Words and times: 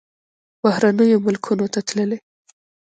بهرنیو 0.61 1.23
ملکونو 1.25 1.65
ته 1.73 1.79
تللی. 1.87 2.17